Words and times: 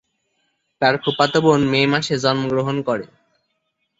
তার 0.81 0.95
ফুফাতো 1.03 1.39
বোন 1.45 1.61
মে 1.71 1.81
মাসে 1.91 2.15
জন্মগ্রহণ 2.23 2.77
করে। 2.87 3.05